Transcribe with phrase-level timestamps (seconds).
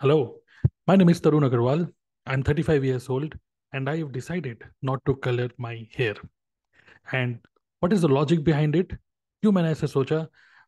[0.00, 0.36] Hello,
[0.86, 1.92] my name is Tarun Agarwal.
[2.26, 3.34] I'm 35 years old
[3.72, 6.14] and I have decided not to color my hair.
[7.10, 7.40] And
[7.82, 8.92] what is the logic behind it?
[9.42, 10.18] क्यों मैंने ऐसा सोचा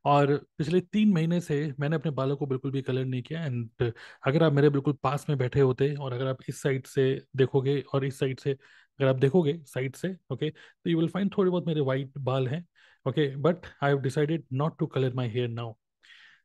[0.05, 3.93] और पिछले तीन महीने से मैंने अपने बालों को बिल्कुल भी कलर नहीं किया एंड
[4.27, 7.07] अगर आप मेरे बिल्कुल पास में बैठे होते और अगर आप इस साइड से
[7.37, 11.33] देखोगे और इस साइड से अगर आप देखोगे साइड से ओके तो यू विल फाइंड
[11.37, 12.65] थोड़े बहुत मेरे वाइट बाल हैं
[13.07, 15.75] okay but I have decided not to colour my hair now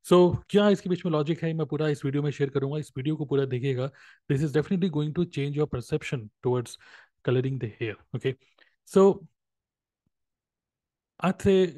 [0.06, 1.54] so so, क्या इसके बीच में लॉजिक है?
[1.54, 3.88] मैं पूरा इस वीडियो में शेयर करूँगा। इस वीडियो को पूरा देखिएगा।
[4.30, 6.78] This is definitely going to change your perception towards
[7.26, 8.36] colouring the hair okay
[8.90, 9.28] so
[11.20, 11.76] आज से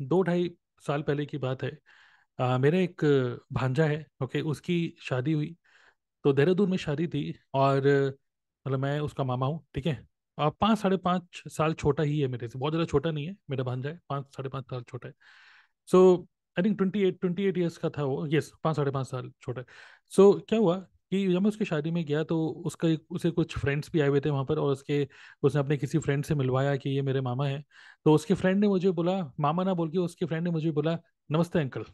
[0.00, 0.50] दो ढाई
[0.86, 3.04] साल पहले की बात है। मेरा एक
[3.52, 5.54] भांजा है ओके okay, उसकी शादी हुई।
[6.24, 7.22] तो देहरादून में शादी थी
[7.54, 7.86] और
[8.66, 10.06] मतलब मैं उसका मामा हूँ ठीक है?
[10.38, 13.36] और पाँच साढ़े पाँच साल छोटा ही है मेरे से। बहुत ज़्यादा छोटा नहीं है
[13.50, 15.14] मेरा भांजा है। पाँच साढ़े पाँच साल छोटा है।
[15.88, 16.26] So so,
[16.58, 19.30] I think twenty eight twenty eight years का था वो। यस पाँच साढ़े पाँच साल
[19.42, 19.62] छोटा
[20.12, 20.76] सो so, क्या हुआ
[21.10, 24.20] कि जब मैं उसकी शादी में गया तो उसका उसे कुछ फ्रेंड्स भी आए हुए
[24.20, 25.08] थे वहाँ पर और उसके
[25.42, 27.62] उसने अपने किसी फ्रेंड से मिलवाया कि ये मेरे मामा है।
[28.04, 30.98] तो उसके फ्रेंड ने मुझे बोला मामा ना बोल के उसके फ्रेंड ने मुझे बोला
[31.30, 31.84] नमस्ते अंकल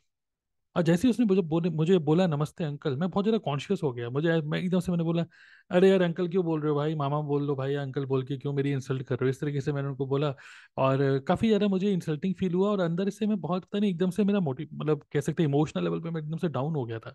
[0.77, 3.93] और जैसे ही उसने मुझे बोले, मुझे बोला, नमस्ते अंकल। मैं बहुत ज़्यादा कॉन्शियस हो
[3.93, 5.25] गया। मुझे मैं एकदम से मैंने बोला,
[5.71, 6.95] अरे यार, अंकल क्यों बोल रहे हो भाई?
[6.95, 9.31] मामा बोल लो भाई, अंकल बोल के क्यों मेरी इंसल्ट कर रहे हो?
[9.31, 10.35] इस तरीके से मैंने उनको बोला
[10.79, 14.11] और काफ़ी ज़्यादा मुझे इंसल्टिंग फील हुआ और अंदर से मैं बहुत पता नहीं, एकदम
[14.11, 16.99] से मेरा मोटिव मतलब कह सकते इमोशनल लेवल पर मैं एकदम से डाउन हो गया
[16.99, 17.15] था।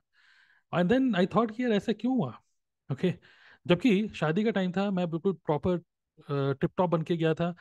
[0.73, 2.33] एंड देन आई थॉट कि यार ऐसा क्यों हुआ?
[2.89, 3.13] ओके
[3.65, 5.77] जबकि शादी का टाइम था, मैं बिल्कुल प्रॉपर
[6.29, 7.53] टिप टॉप बन के गया था।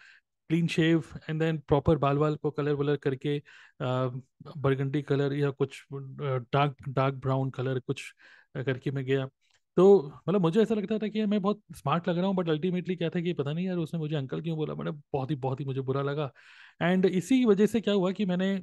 [0.51, 3.43] Clean shave and then proper बाल बाल को कलर वलर करके
[3.83, 8.03] बरगंडी कलर या कुछ डार्क डार्क ब्राउन कलर कुछ
[8.57, 9.29] करके मैं गया
[9.77, 9.85] तो
[10.29, 13.11] मतलब मुझे ऐसा लगता था कि मैं बहुत स्मार्ट लग रहा हूँ बट अल्टीमेटली क्या
[13.11, 14.75] था कि पता नहीं यार उसने मुझे अंकल क्यों बोला?
[14.75, 16.31] मैंने बहुत ही बहुत ही मुझे बुरा लगा।
[16.83, 18.59] एंड इसी वजह से क्या हुआ कि मैंने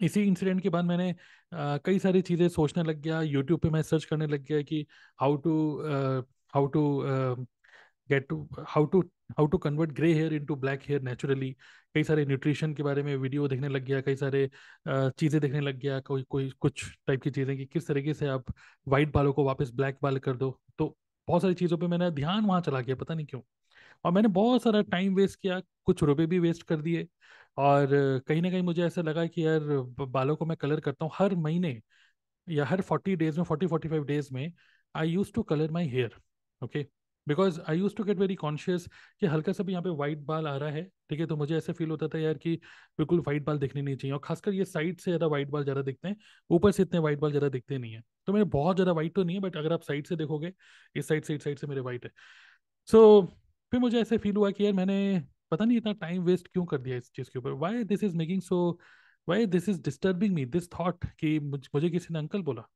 [0.00, 1.10] इसी इंसिडेंट के बाद मैंने
[1.52, 4.86] आ, कई सारी चीज़ें सोचने लग गया। यूट्यूब पे मैं सर्च करने लग गया कि
[5.20, 5.54] how to
[6.54, 6.82] how to
[8.10, 11.50] get to how to how to convert grey hair into black hair naturally
[11.94, 14.48] कई सारे न्यूट्रिशन के बारे में वीडियो देखने लग गया, कई सारे
[14.88, 18.52] चीज़ें देखने लग गया, कोई कोई कुछ टाइप की चीज़ें कि किस तरीके से आप
[18.86, 20.96] वाइट बालों को वापस ब्लैक बाल कर दो। तो
[21.28, 23.42] बहुत सारी चीज़ों पर मैंने ध्यान वहाँ चला गया, पता नहीं क्यों।
[24.04, 27.06] और मैंने बहुत सारा टाइम वेस्ट किया, कुछ रुपए भी वेस्ट कर दिए।
[27.58, 27.88] और
[28.28, 29.60] कहीं ना कहीं मुझे ऐसा लगा कि यार
[30.00, 31.80] बालों को मैं कलर करता हूँ हर महीने
[32.46, 34.52] या हर फोर्टी डेज़ में फोर्टी फोर्टी फाइव डेज़ में
[34.94, 36.16] I use to colour my hair
[36.62, 36.86] okay
[37.30, 38.86] because I use to get very conscious
[39.20, 41.26] कि हल्का सा भी यहाँ पे वाइट बाल आ रहा है ठीक है?
[41.26, 42.54] तो मुझे ऐसे फील होता था यार कि
[42.98, 45.82] बिल्कुल वाइट बाल दिखने नहीं चाहिए। और खासकर ये साइड से ज़्यादा वाइट बाल ज़्यादा
[45.82, 46.16] दिखते हैं
[46.50, 49.24] ऊपर से इतने वाइट बाल ज़्यादा दिखते नहीं है। तो मेरे बहुत ज़्यादा वाइट तो
[49.24, 50.52] नहीं है बट अगर आप साइड से देखोगे
[50.96, 52.10] इस साइड से इस साइड से मेरे वाइट है।
[52.88, 53.28] सो so,
[53.72, 56.78] फिर मुझे ऐसे फील हुआ कि यार मैंने पता नहीं इतना टाइम वेस्ट क्यों कर
[56.78, 57.50] दिया इस चीज़ के ऊपर?
[57.60, 58.78] Why this is making so
[59.28, 62.68] why this is disturbing me this thought कि मुझे किसी ने अंकल बोला।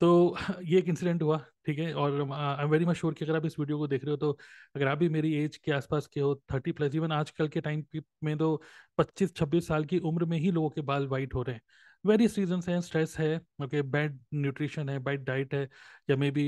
[0.00, 1.92] तो ये एक इंसिडेंट हुआ, ठीक है?
[1.94, 4.16] और I am very much sure कि अगर आप इस वीडियो को देख रहे हो
[4.16, 4.30] तो
[4.76, 7.84] अगर आप भी मेरी एज के आसपास के हो थर्टी प्लस इवन आजकल के टाइम
[8.24, 8.62] में तो
[8.98, 11.62] पच्चीस, छब्बीस साल की उम्र में ही लोगों के बाल वाइट हो रहे हैं।
[12.04, 15.68] वेरियस रीजन हैं स्ट्रेस है ओके बैड न्यूट्रिशन है बैड डाइट है,
[16.10, 16.46] या मे बी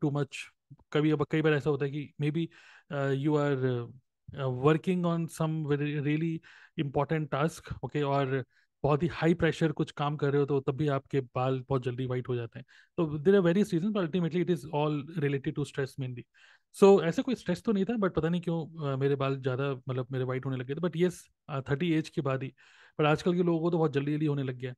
[0.00, 0.38] टू मच
[0.92, 2.48] कभी अब, कई बार ऐसा होता है कि maybe
[2.92, 3.54] you are
[4.64, 6.40] working on some really
[6.78, 8.44] important task okay और
[8.82, 11.84] बहुत ही हाई प्रेशर कुछ काम कर रहे हो तो तब भी आपके बाल बहुत
[11.84, 12.64] जल्दी वाइट हो जाते हैं।
[12.98, 16.24] तो there are various reason ultimately it is all related to stress mainly
[16.76, 20.06] so ऐसा कोई स्ट्रेस तो नहीं था बट पता नहीं क्यों मेरे बाल ज़्यादा मतलब
[20.12, 21.22] मेरे वाइट होने लगे थे। बट येस
[21.70, 22.48] थर्टी एज के बाद ही।
[22.98, 24.74] बट आजकल के लोगों को तो बहुत जल्दी जल्दी होने लग गया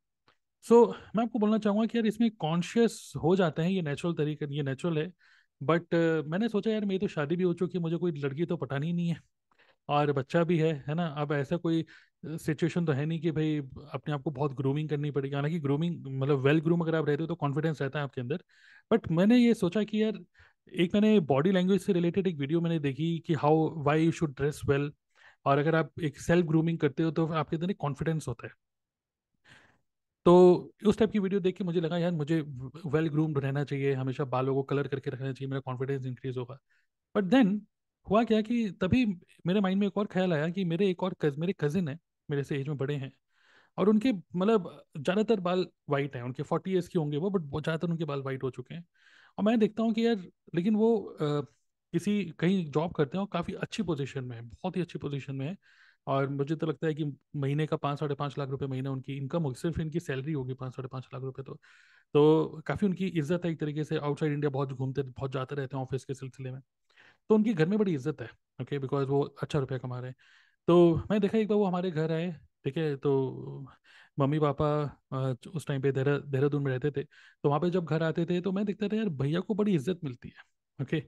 [0.64, 4.14] सो so, मैं आपको बोलना चाहूँगा कि यार इसमें कॉन्शियस हो जाते हैं ये नेचुरल
[4.14, 5.12] तरीके ये नेचुरल है।
[5.60, 8.44] बट uh, मैंने सोचा यार मेरी तो शादी भी हो चुकी है मुझे कोई लड़की
[8.46, 9.16] तो पटानी नहीं है।
[9.88, 11.06] और बच्चा भी है है ना?
[11.08, 11.84] अब ऐसा कोई
[12.26, 13.58] सिचुएशन तो है नहीं कि भाई
[13.92, 17.22] अपने आप को बहुत ग्रूमिंग करनी पड़ेगी। हालाँकि ग्रूमिंग मतलब वेल ग्रूम अगर आप रहते
[17.22, 18.42] हो तो कॉन्फिडेंस रहता है आपके अंदर।
[18.90, 20.18] बट मैंने ये सोचा कि यार
[20.72, 24.34] एक मैंने बॉडी लैंग्वेज से रिलेटेड एक वीडियो मैंने देखी कि how why you should
[24.36, 24.90] dress well.
[25.46, 28.52] और अगर आप एक सेल्फ ग्रूमिंग करते हो तो आपके अंदर एक कॉन्फिडेंस होता है।
[30.26, 32.40] तो उस टाइप की वीडियो देख के मुझे लगा यार मुझे
[32.86, 36.58] वेल ग्रूम्ड रहना चाहिए हमेशा बालों को कलर करके रखना चाहिए मेरा कॉन्फिडेंस इंक्रीज होगा।
[37.14, 37.60] बट देन
[38.06, 39.04] हुआ क्या कि तभी
[39.46, 41.98] मेरे माइंड में एक और ख्याल आया कि मेरे एक और कज, मेरे कजिन है
[42.28, 43.12] मेरे से एज में बड़े हैं।
[43.78, 44.68] और उनके मतलब
[44.98, 48.42] ज़्यादातर बाल वाइट हैं उनके फोर्टी ईयर्स के होंगे वो बट ज़्यादातर उनके बाल वाइट
[48.44, 48.84] हो चुके हैं।
[49.38, 50.16] और मैं देखता हूँ कि यार
[50.54, 51.40] लेकिन वो आ,
[51.92, 55.34] किसी कहीं जॉब करते हैं और काफ़ी अच्छी पोजीशन में है बहुत ही अच्छी पोजीशन
[55.36, 55.56] में है।
[56.06, 57.04] और मुझे तो लगता है कि
[57.36, 60.54] महीने का पाँच साढ़े पाँच लाख रुपए महीने उनकी इनकम होगी सिर्फ़ इनकी सैलरी होगी
[60.54, 61.54] पाँच साढ़े पाँच लाख रुपए तो।
[62.14, 65.76] तो काफ़ी उनकी इज़्ज़त है एक तरीके से आउटसाइड इंडिया बहुत घूमते बहुत जाते रहते
[65.76, 66.60] हैं ऑफ़िस के सिलसिले में।
[67.30, 68.30] तो उनकी घर में बड़ी इज़्ज़त है
[68.60, 70.16] ओके बिकॉज़ वो अच्छा रुपया कमा रहे हैं।
[70.68, 72.30] तो मैं देखा एक बार वो हमारे घर आए,
[72.64, 73.10] ठीक है तो
[74.18, 74.66] मम्मी पापा
[75.50, 78.40] उस टाइम पे देहरा, देहरादून में रहते थे तो वहाँ पे जब घर आते थे
[78.40, 80.44] तो मैं देखता था, यार, भैया को बड़ी इज़्ज़त मिलती है।
[80.78, 81.00] ओके?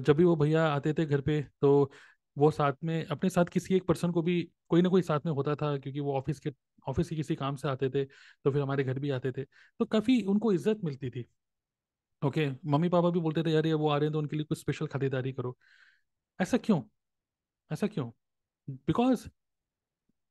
[0.00, 1.90] जब भी वो भैया आते थे घर पे तो
[2.36, 5.32] वो साथ में, अपने साथ किसी एक पर्सन को भी, कोई ना कोई साथ में
[5.32, 6.50] होता था, क्योंकि वो ऑफ़िस के
[6.86, 9.44] ऑफ़िस के किसी काम से आते थे तो फिर हमारे घर भी आते थे
[9.80, 11.26] तो काफ़ी उनको इज़्ज़त मिलती थी।
[12.22, 12.48] ओके?
[12.66, 14.60] मम्मी पापा भी बोलते थे, यार, ये वो आ रहे हैं तो उनके लिए कुछ
[14.60, 15.56] स्पेशल खरीदारी करो।
[16.40, 16.82] ऐसा क्यों?
[17.70, 18.10] ऐसा क्यों?
[18.68, 19.26] बिकॉज़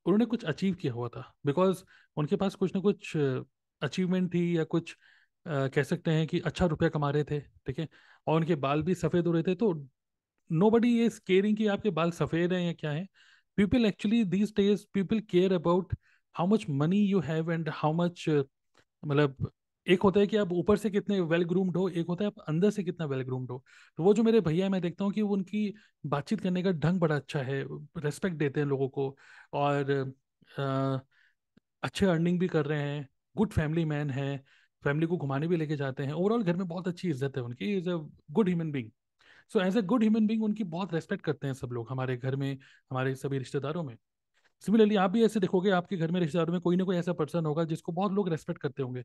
[0.05, 1.83] उन्होंने कुछ अचीव किया हुआ था। बिकॉज़
[2.17, 3.15] उनके पास कुछ ना कुछ
[3.81, 4.95] अचीवमेंट थी या कुछ
[5.45, 7.87] अ, कह सकते हैं कि अच्छा रुपया कमा रहे थे ठीक है?
[8.27, 9.73] और उनके बाल भी सफ़ेद हो रहे थे तो
[10.49, 13.07] नो बडी इज़ केयरिंग कि आपके बाल सफ़ेद हैं या क्या है।
[13.57, 15.93] People actually these days people care about
[16.35, 18.25] how much money you have and how much
[19.03, 19.51] मतलब
[19.87, 22.39] एक होता है कि आप ऊपर से कितने वेल ग्रूम्ड हो एक होता है आप
[22.47, 23.63] अंदर से कितना वेल ग्रूम्ड हो।
[23.99, 25.73] तो वो जो मेरे भैया मैं देखता हूँ कि उनकी
[26.05, 27.61] बातचीत करने का ढंग बड़ा अच्छा है
[27.97, 29.15] रेस्पेक्ट देते हैं लोगों को
[29.55, 29.91] और
[30.49, 30.99] अ,
[31.83, 34.37] अच्छे अर्निंग भी कर रहे हैं गुड फैमिली मैन है
[34.83, 37.73] फैमिली को घुमाने भी लेके जाते हैं। ओवरऑल घर में बहुत अच्छी इज़्ज़त है उनकी
[37.77, 37.95] is a
[38.31, 38.89] good human being
[39.51, 42.35] so as a good human being उनकी बहुत रेस्पेक्ट करते हैं सब लोग हमारे घर
[42.35, 42.51] में
[42.91, 43.95] हमारे सभी रिश्तेदारों में।
[44.63, 47.45] सिमिलरली आप भी ऐसे देखोगे आपके घर में रिश्तेदारों में कोई ना कोई ऐसा पर्सन
[47.45, 49.03] होगा जिसको बहुत लोग रेस्पेक्ट करते होंगे।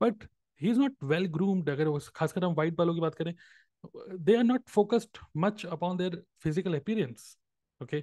[0.00, 0.24] But
[0.60, 3.34] he is not well groomed अगर खासकर हम वाइट बालों की बात करें
[4.18, 7.36] they are not focused much upon their physical appearance
[7.80, 7.96] okay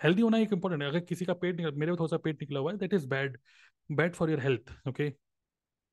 [0.00, 2.60] healthy होना एक इंपॉर्टेंट है। अगर किसी का पेट निकल, मेरे थोड़ा सा पेट निकला
[2.60, 3.38] हुआ है that is bad
[3.90, 5.08] bad for your health okay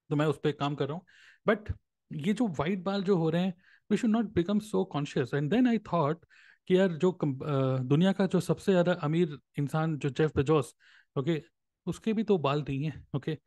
[0.09, 1.05] तो मैं उस पर काम कर रहा हूँ।
[1.47, 1.71] बट
[2.11, 3.53] ये जो वाइट बाल जो हो रहे हैं
[3.89, 6.25] we should not become so conscious and then I thought
[6.67, 10.73] कि यार जो दुनिया का जो सबसे ज़्यादा अमीर इंसान जो जेफ बेजोस
[11.15, 11.41] ओके
[11.87, 13.37] उसके भी तो बाल नहीं है ओके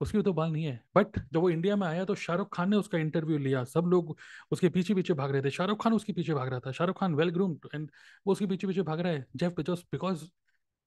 [0.00, 2.76] उसके तो बाल नहीं है। बट जब वो इंडिया में आया तो शाहरुख खान ने
[2.76, 4.16] उसका इंटरव्यू लिया। सब लोग
[4.50, 7.14] उसके पीछे पीछे भाग रहे थे। शाहरुख खान उसके पीछे भाग रहा था। Shahrukh Khan
[7.14, 7.90] well groomed and
[8.26, 10.24] वो उसके पीछे पीछे भाग रहा है। Jeff Bezos because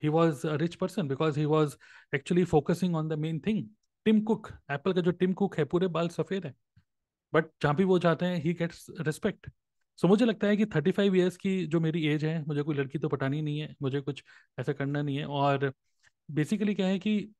[0.04, 1.74] he was a rich person, because he was
[2.16, 3.64] actually focusing on the main thing
[4.06, 6.54] Tim Cook Apple का जो टिम कुक है, पूरे बाल सफ़ेद है।
[7.34, 9.50] बट जहाँ भी वो जाते हैं ही गेट्स रिस्पेक्ट
[10.00, 12.76] सो मुझे लगता है कि थर्टी फाइव ईयर्स की जो मेरी एज है, मुझे कोई
[12.76, 14.24] लड़की तो पटानी नहीं है, मुझे कुछ
[14.60, 15.74] ऐसा करना नहीं है। और
[16.32, 17.34] बेसिकली क्या है कि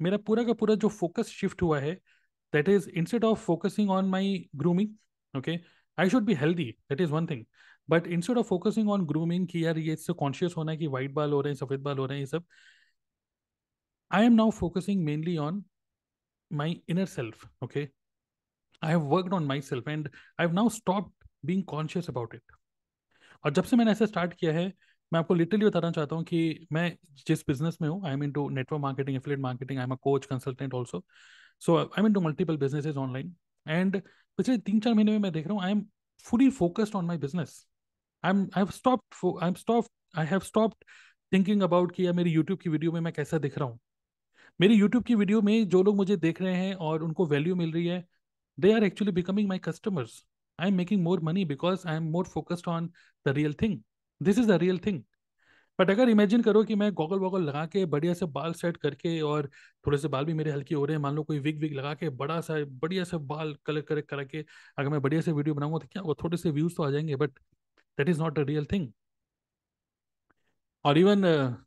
[0.00, 1.94] मेरा पूरा का पूरा जो फोकस शिफ्ट हुआ है
[2.52, 5.58] that is instead of focusing on my grooming okay
[5.98, 7.44] I should be healthy that is one thing
[7.88, 11.12] but instead of focusing on grooming कि यार ये इससे कॉन्शियस होना है कि वाइट
[11.12, 12.44] बाल हो रहे हैं, सफ़ेद बाल हो रहे हैं, ये सब
[14.10, 15.64] I am now focusing mainly on
[16.52, 17.88] my inner self okay
[18.82, 20.08] I have worked on myself and
[20.40, 21.14] I have now stop
[21.44, 22.52] being conscious about it
[23.44, 24.72] और जब से मैंने ऐसे स्टार्ट किया है
[25.12, 26.96] मैं आपको लिटरली बताना चाहता हूँ कि मैं
[27.26, 30.26] जिस बिज़नेस में हूँ I am into network marketing affiliate marketing I am a coach
[30.26, 31.04] consultant also
[31.60, 33.34] so I mean to multiple businesses online
[33.68, 34.00] and
[34.38, 35.84] पिछले तीन चार महीने में मैं देख रहा हूँ I am
[36.24, 37.66] fully focused on my business
[38.24, 39.86] I am I have I am stop
[40.18, 40.74] I have stop
[41.32, 43.78] thinking about कि यार मेरी यूट्यूब की वीडियो में मैं कैसा दिख रहा हूँ।
[44.60, 47.72] मेरी यूट्यूब की वीडियो में जो लोग मुझे देख रहे हैं और उनको वैल्यू मिल
[47.72, 48.04] रही है
[48.58, 50.24] they are actually becoming my customers
[50.58, 52.90] I am making more money because I am more focused on
[53.26, 53.78] the real thing.
[54.20, 55.02] This is the real thing
[55.78, 59.20] but अगर इमेजिन करो कि मैं गॉगल वॉगल लगा के बढ़िया से बाल सेट करके
[59.22, 59.48] और
[59.86, 61.94] थोड़े से बाल भी मेरे हल्के हो रहे हैं, मान लो कोई विग विग लगा
[61.94, 64.44] के बड़ा सा, बढ़िया से बाल कलर कलर करके
[64.78, 67.16] अगर मैं बढ़िया से वीडियो बनाऊँगा तो क्या वो थोड़े से व्यूज़ तो आ जाएँगे
[67.16, 67.38] but
[67.98, 68.88] that is not a real thing
[70.84, 71.22] और इवन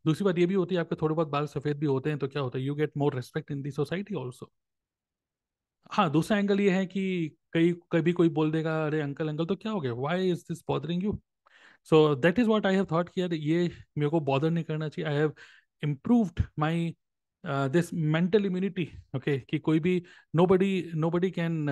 [0.05, 2.27] दूसरी बात ये भी होती है, आपके थोड़े बहुत बाल सफ़ेद भी होते हैं तो
[2.27, 2.63] क्या होता है?
[2.65, 4.49] You get more respect in the society also
[5.91, 7.01] हाँ दूसरा एंगल ये है कि
[7.53, 9.93] कई, कभी कोई बोल देगा, अरे अंकल अंकल तो क्या हो गया?
[9.93, 11.19] Why is this bothering you
[11.89, 14.89] so that is what I have thought कि यार ये मेरे को बॉदर नहीं करना
[14.89, 15.33] चाहिए। I have
[15.83, 16.95] improved my
[17.45, 20.03] this mental immunity okay कि कोई भी
[20.45, 21.65] nobody nobody can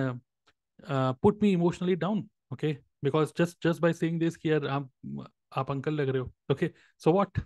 [0.90, 2.72] put me emotionally down okay
[3.04, 4.90] because just just by saying this कि यार आप
[5.56, 7.40] आप अंकल लग रहे हो okay so what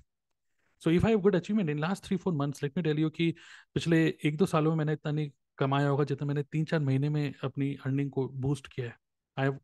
[0.83, 3.11] so if I have good achievement in last three four months let me tell you
[3.11, 3.35] कि
[3.75, 7.09] पिछले एक दो सालों में मैंने इतना नहीं कमाया होगा जितना मैंने तीन चार महीने
[7.09, 8.97] में अपनी अर्निंग को बूस्ट किया है।
[9.39, 9.59] I have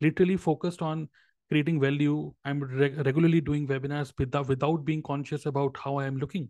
[0.00, 1.08] literally focused on
[1.50, 6.16] creating value i'm reg- regularly doing webinars without without being conscious about how i am
[6.16, 6.48] looking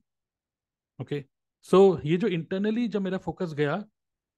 [0.98, 1.24] okay
[1.60, 3.84] so ये जो internally जब मेरा focus गया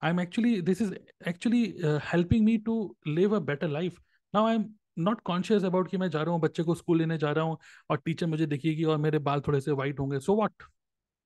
[0.02, 0.92] i'm actually this is
[1.26, 4.00] actually uh, helping me to live a better life
[4.34, 4.64] now i'm
[4.98, 7.58] not conscious about कि मैं जा रहा हूँ बच्चे को स्कूल लेने जा रहा हूँ
[7.90, 10.62] और टीचर मुझे दिखेगी और मेरे बाल थोड़े से वाइट होंगे सो व्हाट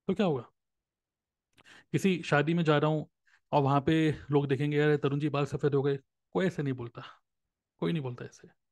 [0.09, 0.45] तो क्या होगा
[1.93, 3.07] किसी शादी में जा रहा हूँ
[3.53, 5.99] और वहाँ पे लोग देखेंगे यार तरुण जी बाल सफ़ेद हो गए
[6.33, 7.03] कोई ऐसे नहीं बोलता
[7.81, 8.66] कोई नहीं बोलता ऐसे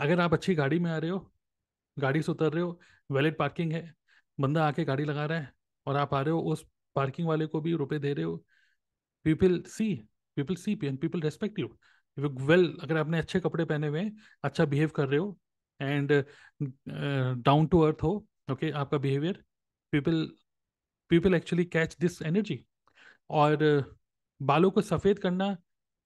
[0.00, 1.18] अगर आप अच्छी गाड़ी में आ रहे हो
[1.96, 2.78] गाड़ी से उतर रहे हो
[3.10, 3.82] वैलिड पार्किंग है
[4.38, 5.52] बंदा आके गाड़ी लगा रहा है
[5.86, 6.64] और आप आ रहे हो उस
[6.96, 8.36] पार्किंग वाले को भी रुपए दे रहे हो
[9.24, 9.94] people see
[10.36, 11.68] people see P and people respect you
[12.46, 15.38] well अगर आपने अच्छे कपड़े पहने हुए हैं अच्छा बिहेव कर रहे हो
[15.80, 16.12] एंड
[17.42, 18.14] डाउन टू अर्थ हो
[18.50, 19.42] ओके okay, आपका behaviour
[19.92, 20.26] people
[21.10, 22.64] people actually catch this energy
[23.30, 23.58] और
[24.40, 25.56] बालों को सफ़ेद करना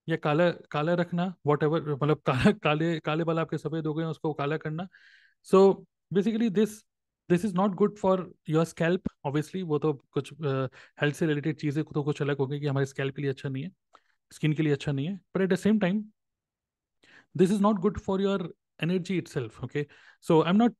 [0.09, 4.05] या काला काला रखना वॉट एवर मतलब काला काले काले बाल आपके सफ़ेद हो गए
[4.05, 4.89] उसको काला करना।
[5.43, 6.79] So basically this
[7.31, 11.85] this is not good for your scalp obviously वो तो कुछ हेल्थ से रिलेटेड चीज़ें
[11.85, 13.71] तो कुछ अलग होगी कि हमारे स्कैल्प के लिए अच्छा नहीं है
[14.33, 16.05] स्किन के लिए अच्छा नहीं है but at the same time
[17.35, 18.39] this is not good for your
[18.81, 19.87] energy itself okay?
[20.21, 20.73] So i'm not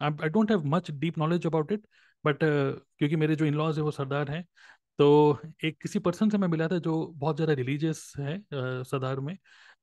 [0.00, 1.86] i don't have much deep knowledge about it
[2.24, 4.44] but uh, क्योंकि मेरे जो इन लॉज है वो सरदार हैं
[4.98, 9.36] तो एक किसी पर्सन से मैं मिला था जो बहुत ज़्यादा रिलीजियस है सरदार में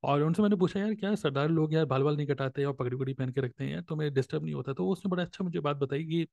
[0.03, 2.95] और उनसे मैंने पूछा, यार, क्या सरदार लोग यार बाल बाल नहीं कटाते और पगड़ी
[2.97, 3.81] पगड़ी पहन के रखते हैं यार?
[3.81, 4.73] तो मैं डिस्टर्ब नहीं होता?
[4.73, 6.25] तो उसने बड़ा अच्छा मुझे बात बताई कि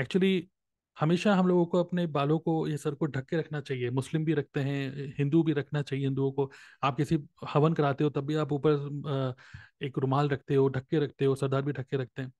[0.00, 0.48] एक्चुअली
[0.96, 4.24] हमेशा हम लोगों को अपने बालों को ये सर को ढक के रखना चाहिए। मुस्लिम
[4.24, 6.50] भी रखते हैं, हिंदू भी रखना चाहिए हिंदुओं को।
[6.84, 9.34] आप किसी हवन कराते हो तब भी आप ऊपर
[9.82, 12.30] एक रुमाल रखते हो, ढक के रखते हो, सरदार भी ढक के रखते हैं।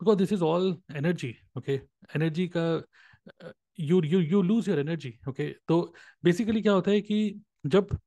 [0.00, 1.72] Because this is all energy, okay?
[2.16, 2.62] Energy का
[3.80, 7.98] you you you lose your energy okay तो बेसिकली क्या होता है कि जब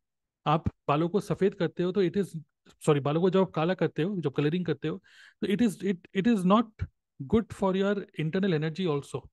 [0.45, 2.37] आप बालों को सफ़ेद करते हो तो इट इज़
[2.85, 5.03] सॉरी बालों को जब आप काला करते हो, जब कलरिंग करते हो
[5.41, 6.83] तो it is it it is not
[7.21, 9.29] good for your internal energy also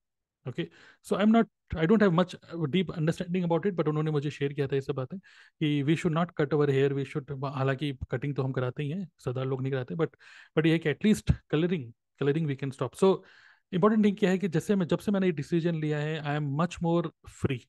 [0.49, 0.69] okay
[1.03, 1.49] so I am not
[1.79, 2.37] I don't have much
[2.69, 5.19] deep understanding about it but उन्होंने मुझे शेयर किया था ये सब बातें
[5.61, 8.91] कि we should not cut our hair we should हालाँकि cutting तो हम कराते ही
[8.91, 10.09] हैं, सरदार लोग नहीं कराते बट
[10.57, 13.25] बट ये at least colouring colouring we can stop so
[13.74, 16.36] important thing क्या है कि जैसे मैं जब से मैंने ये डिसीजन लिया है I
[16.36, 17.62] am much more free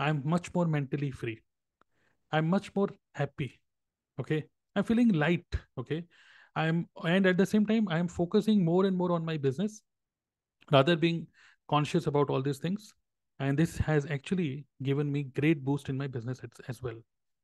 [0.00, 1.38] I am much more mentally free
[2.34, 3.50] I am much more happy
[4.18, 4.44] okay
[4.76, 6.04] i'm feeling light okay
[6.56, 9.82] i'm and at the same time i'm focusing more and more on my business
[10.70, 11.26] rather being
[11.68, 12.94] conscious about all these things
[13.40, 16.98] and this has actually given me great boost in my business as well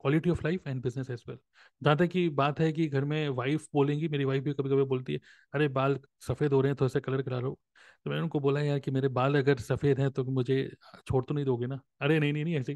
[0.08, 1.38] Quality of life and business as well
[1.82, 4.84] जहाँ तक की बात है कि घर में wife बोलेंगी, मेरी वाइफ भी कभी कभी
[4.86, 5.20] बोलती है,
[5.54, 7.58] अरे बाल सफ़ेद हो रहे हैं तो ऐसे कलर करा लो।
[8.06, 10.70] तो मैंने उनको बोला, यार कि मेरे बाल अगर सफ़ेद हैं तो मुझे
[11.08, 11.80] छोड़ तो नहीं दोगे ना?
[12.02, 12.76] अरे नहीं नहीं नहीं, ऐसे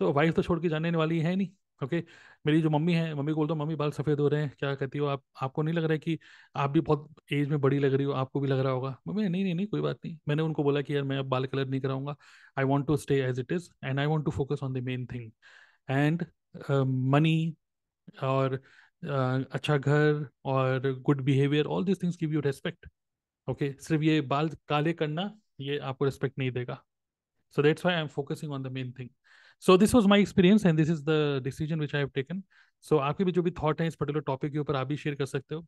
[0.00, 1.48] तो वाइफ तो छोड़ के जाने वाली है नहीं
[1.80, 2.08] ओके okay?
[2.46, 4.74] मेरी जो मम्मी है, मम्मी को बोलता हूँ मम्मी, बाल सफ़ेद हो रहे हैं, क्या
[4.74, 5.22] कहती हो आप?
[5.42, 6.18] आपको नहीं लग रहा है कि
[6.56, 8.96] आप भी बहुत एज में बड़ी लग रही हो, आपको भी लग रहा होगा?
[9.08, 11.46] मम्मी, नहीं नहीं नहीं, कोई बात नहीं। मैंने उनको बोला कि, यार मैं अब बाल
[11.46, 12.16] कलर नहीं कराऊँगा
[12.56, 15.06] I want to stay as it is and I want to focus on the main
[15.06, 15.30] thing
[15.88, 17.54] and money
[18.22, 22.86] और uh, अच्छा घर और good behaviour all this things give you respect
[23.48, 26.82] okay सिर्फ़ ये बाल काले करना ये आपको रेस्पेक्ट नहीं देगा।
[27.56, 29.08] So that's why I am focusing on the main thing
[29.62, 32.42] so this was my experience and this is the decision which I have taken
[32.82, 35.16] so आपके भी जो भी थॉट है इस पर्टिकुलर टॉपिक के ऊपर आप भी शेयर
[35.16, 35.66] कर सकते हो।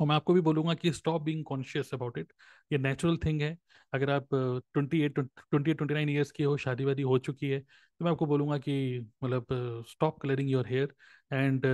[0.00, 2.32] और मैं आपको भी बोलूँगा कि stop being conscious about it
[2.72, 3.56] ये नेचुरल थिंग है।
[3.92, 7.60] अगर आप twenty eight twenty twenty nine years की हो शादी वादी हो चुकी है
[7.60, 8.76] तो मैं आपको बोलूँगा कि
[9.24, 9.46] मतलब
[9.88, 10.94] stop colouring your hair
[11.32, 11.66] and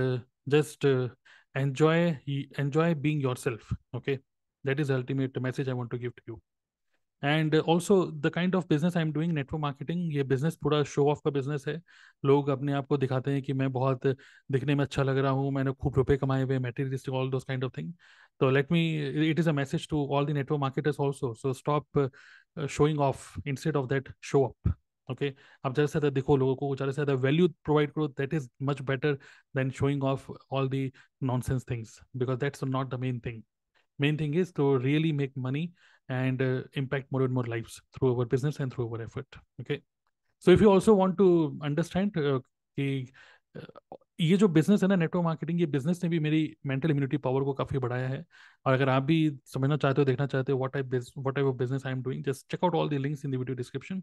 [0.49, 0.85] just
[1.55, 2.07] enjoy
[2.59, 4.15] enjoy being yourself okay
[4.63, 6.39] that is ultimate message I want to give to you
[7.23, 11.05] and also the kind of business I am doing network marketing ये business पूरा show
[11.11, 11.79] off का business है।
[12.23, 14.05] लोग अपने आप को दिखाते हैं कि मैं बहुत
[14.51, 17.63] दिखने में अच्छा लग रहा हूँ, मैंने खूब रुपए कमाए हुए materialistic all those kind
[17.63, 17.93] of thing
[18.41, 18.81] तो let me
[19.29, 22.09] it is a message to all the network marketers also so stop
[22.69, 24.73] showing off instead of that show up
[25.09, 25.27] okay
[25.65, 28.49] आप ज़्यादा से ज़्यादा दिखो लोगों को, ज़्यादा से ज़्यादा वैल्यू प्रोवाइड करो that is
[28.63, 29.13] much better
[29.55, 30.91] than showing off all the
[31.41, 33.43] nonsense things because that's not the main thing
[33.99, 35.61] main thing is to really make money
[36.09, 39.27] and uh, impact more and more lives through our business and through our effort
[39.61, 39.81] okay?
[40.39, 42.39] So if you also want to understand uh,
[42.77, 43.11] कि
[43.55, 47.17] uh, ये जो business है ना network marketing ये business ने भी मेरी mental immunity
[47.17, 48.23] power को काफ़ी बढ़ाया है
[48.65, 51.55] और अगर आप भी समझना चाहते हो देखना चाहते हो what type what type of
[51.57, 54.01] business I am doing just check out all the links in the video description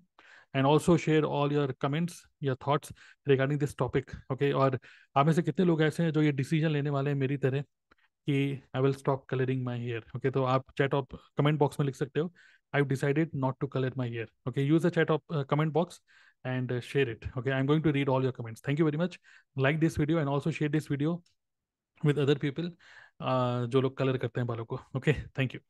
[0.54, 2.92] and also share all your comments या thoughts
[3.26, 4.78] regarding this topic okay और
[5.16, 7.64] आप में से कितने लोग ऐसे हैं जो ये डिसीज़न लेने वाले हैं मेरी तरह
[8.26, 11.86] कि I will stop colouring my hair okay तो आप चैट ऑप कमेंट बॉक्स में
[11.86, 12.32] लिख सकते हो
[12.74, 16.00] I decided not to colour my hair okay use a chat up comment box
[16.46, 18.98] and share it okay I am going to read all your comments thank you very
[18.98, 19.18] much
[19.56, 21.22] like this video and also share this video
[22.02, 22.72] with other people
[23.68, 24.78] जो लोग colour करते हैं बालों को.
[24.96, 25.60] Okay thank you